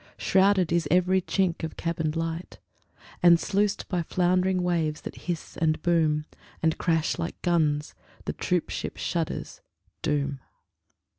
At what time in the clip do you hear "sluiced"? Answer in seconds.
3.39-3.87